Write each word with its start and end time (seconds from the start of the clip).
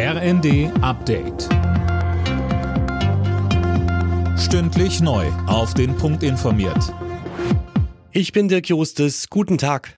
RND 0.00 0.70
Update. 0.80 1.48
Stündlich 4.38 5.00
neu. 5.00 5.26
Auf 5.48 5.74
den 5.74 5.96
Punkt 5.96 6.22
informiert. 6.22 6.94
Ich 8.12 8.30
bin 8.30 8.46
Dirk 8.46 8.68
Jostes. 8.68 9.28
Guten 9.28 9.58
Tag. 9.58 9.96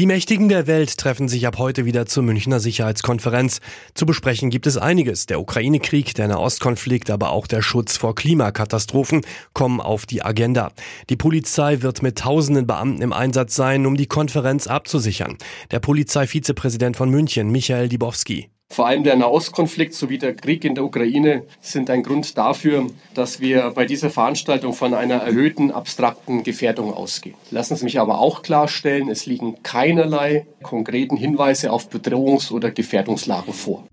Die 0.00 0.06
Mächtigen 0.06 0.48
der 0.48 0.66
Welt 0.66 0.98
treffen 0.98 1.28
sich 1.28 1.46
ab 1.46 1.58
heute 1.58 1.84
wieder 1.84 2.06
zur 2.06 2.24
Münchner 2.24 2.58
Sicherheitskonferenz. 2.58 3.60
Zu 3.94 4.04
besprechen 4.04 4.50
gibt 4.50 4.66
es 4.66 4.76
einiges. 4.76 5.26
Der 5.26 5.40
Ukraine-Krieg, 5.40 6.14
der 6.14 6.26
Nahostkonflikt, 6.26 7.08
aber 7.08 7.30
auch 7.30 7.46
der 7.46 7.62
Schutz 7.62 7.96
vor 7.96 8.16
Klimakatastrophen 8.16 9.20
kommen 9.52 9.80
auf 9.80 10.06
die 10.06 10.24
Agenda. 10.24 10.72
Die 11.08 11.16
Polizei 11.16 11.82
wird 11.82 12.02
mit 12.02 12.18
tausenden 12.18 12.66
Beamten 12.66 13.02
im 13.02 13.12
Einsatz 13.12 13.54
sein, 13.54 13.86
um 13.86 13.96
die 13.96 14.06
Konferenz 14.06 14.66
abzusichern. 14.66 15.38
Der 15.70 15.78
Polizeivizepräsident 15.78 16.96
von 16.96 17.10
München, 17.10 17.52
Michael 17.52 17.88
Dibowski. 17.88 18.50
Vor 18.70 18.86
allem 18.86 19.02
der 19.02 19.16
Nahostkonflikt 19.16 19.94
sowie 19.94 20.18
der 20.18 20.34
Krieg 20.34 20.64
in 20.64 20.74
der 20.74 20.84
Ukraine 20.84 21.44
sind 21.60 21.88
ein 21.90 22.02
Grund 22.02 22.36
dafür, 22.36 22.86
dass 23.14 23.40
wir 23.40 23.70
bei 23.70 23.86
dieser 23.86 24.10
Veranstaltung 24.10 24.74
von 24.74 24.94
einer 24.94 25.16
erhöhten 25.16 25.70
abstrakten 25.70 26.42
Gefährdung 26.42 26.92
ausgehen. 26.92 27.34
Lassen 27.50 27.76
Sie 27.76 27.84
mich 27.84 27.98
aber 27.98 28.20
auch 28.20 28.42
klarstellen, 28.42 29.08
es 29.08 29.26
liegen 29.26 29.62
keinerlei 29.62 30.46
konkreten 30.62 31.16
Hinweise 31.16 31.72
auf 31.72 31.88
Bedrohungs- 31.88 32.52
oder 32.52 32.70
Gefährdungslagen 32.70 33.54
vor. 33.54 33.84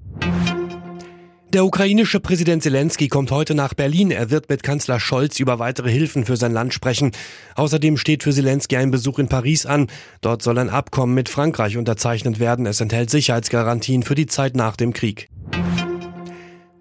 Der 1.56 1.64
ukrainische 1.64 2.20
Präsident 2.20 2.64
Zelensky 2.64 3.08
kommt 3.08 3.32
heute 3.32 3.56
nach 3.56 3.74
Berlin. 3.74 4.12
Er 4.12 4.30
wird 4.30 4.50
mit 4.50 4.62
Kanzler 4.62 5.00
Scholz 5.00 5.40
über 5.40 5.58
weitere 5.58 5.90
Hilfen 5.90 6.26
für 6.26 6.36
sein 6.36 6.52
Land 6.52 6.74
sprechen. 6.74 7.14
Außerdem 7.56 7.96
steht 7.96 8.24
für 8.24 8.34
Zelensky 8.34 8.76
ein 8.76 8.92
Besuch 8.92 9.20
in 9.20 9.30
Paris 9.30 9.66
an. 9.66 9.88
Dort 10.20 10.42
soll 10.42 10.58
ein 10.58 10.70
Abkommen 10.70 11.14
mit 11.14 11.30
Frankreich 11.30 11.78
unterzeichnet 11.78 12.42
werden. 12.42 12.66
Es 12.66 12.82
enthält 12.82 13.10
Sicherheitsgarantien 13.10 14.04
für 14.04 14.16
die 14.16 14.26
Zeit 14.26 14.58
nach 14.58 14.76
dem 14.76 14.92
Krieg. 14.92 15.30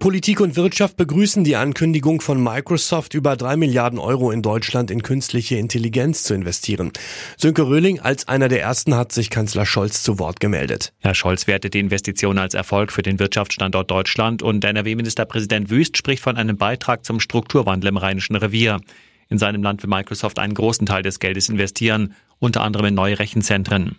Politik 0.05 0.39
und 0.39 0.55
Wirtschaft 0.55 0.97
begrüßen 0.97 1.43
die 1.43 1.55
Ankündigung 1.55 2.21
von 2.21 2.39
Microsoft, 2.39 3.15
über 3.15 3.35
drei 3.35 3.57
Milliarden 3.57 3.97
Euro 3.97 4.29
in 4.29 4.43
Deutschland 4.43 4.91
in 4.91 5.01
künstliche 5.01 5.55
Intelligenz 5.55 6.21
zu 6.21 6.35
investieren. 6.35 6.91
Sönke 7.37 7.63
Röhling 7.63 7.99
als 7.99 8.27
einer 8.27 8.47
der 8.47 8.61
ersten 8.61 8.93
hat 8.93 9.11
sich 9.11 9.31
Kanzler 9.31 9.65
Scholz 9.65 10.03
zu 10.03 10.19
Wort 10.19 10.39
gemeldet. 10.39 10.93
Herr 10.99 11.15
Scholz 11.15 11.47
wertet 11.47 11.73
die 11.73 11.79
Investition 11.79 12.37
als 12.37 12.53
Erfolg 12.53 12.91
für 12.91 13.01
den 13.01 13.17
Wirtschaftsstandort 13.17 13.89
Deutschland 13.89 14.43
und 14.43 14.63
NRW-Ministerpräsident 14.63 15.71
Wüst 15.71 15.97
spricht 15.97 16.21
von 16.21 16.37
einem 16.37 16.57
Beitrag 16.57 17.03
zum 17.03 17.19
Strukturwandel 17.19 17.89
im 17.89 17.97
Rheinischen 17.97 18.35
Revier. 18.35 18.81
In 19.29 19.39
seinem 19.39 19.63
Land 19.63 19.81
will 19.81 19.89
Microsoft 19.89 20.37
einen 20.37 20.53
großen 20.53 20.85
Teil 20.85 21.01
des 21.01 21.17
Geldes 21.17 21.49
investieren, 21.49 22.13
unter 22.37 22.61
anderem 22.61 22.85
in 22.85 22.93
neue 22.93 23.17
Rechenzentren. 23.17 23.95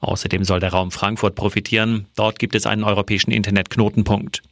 Außerdem 0.00 0.42
soll 0.44 0.60
der 0.60 0.70
Raum 0.70 0.90
Frankfurt 0.90 1.34
profitieren. 1.34 2.06
Dort 2.14 2.38
gibt 2.38 2.54
es 2.54 2.64
einen 2.64 2.84
europäischen 2.84 3.30
Internetknotenpunkt. 3.30 4.42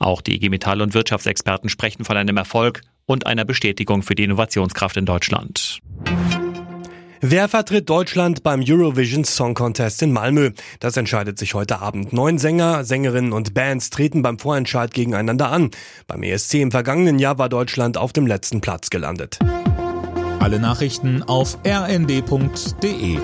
Auch 0.00 0.22
die 0.22 0.34
IG 0.34 0.48
Metall- 0.48 0.80
und 0.80 0.94
Wirtschaftsexperten 0.94 1.68
sprechen 1.68 2.04
von 2.04 2.16
einem 2.16 2.36
Erfolg 2.38 2.80
und 3.06 3.26
einer 3.26 3.44
Bestätigung 3.44 4.02
für 4.02 4.14
die 4.14 4.24
Innovationskraft 4.24 4.96
in 4.96 5.04
Deutschland. 5.06 5.78
Wer 7.22 7.48
vertritt 7.48 7.90
Deutschland 7.90 8.42
beim 8.42 8.64
Eurovision 8.66 9.24
Song 9.24 9.52
Contest 9.52 10.00
in 10.00 10.10
Malmö? 10.10 10.52
Das 10.80 10.96
entscheidet 10.96 11.38
sich 11.38 11.52
heute 11.52 11.80
Abend. 11.80 12.14
Neun 12.14 12.38
Sänger, 12.38 12.82
Sängerinnen 12.82 13.34
und 13.34 13.52
Bands 13.52 13.90
treten 13.90 14.22
beim 14.22 14.38
Vorentscheid 14.38 14.94
gegeneinander 14.94 15.52
an. 15.52 15.70
Beim 16.06 16.22
ESC 16.22 16.54
im 16.54 16.70
vergangenen 16.70 17.18
Jahr 17.18 17.36
war 17.36 17.50
Deutschland 17.50 17.98
auf 17.98 18.14
dem 18.14 18.26
letzten 18.26 18.62
Platz 18.62 18.88
gelandet. 18.88 19.38
Alle 20.38 20.58
Nachrichten 20.58 21.22
auf 21.22 21.58
rnd.de 21.66 23.18